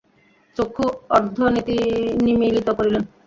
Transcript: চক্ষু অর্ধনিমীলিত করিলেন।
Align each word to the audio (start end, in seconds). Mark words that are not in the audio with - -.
চক্ষু 0.57 0.85
অর্ধনিমীলিত 1.09 2.67
করিলেন। 2.77 3.03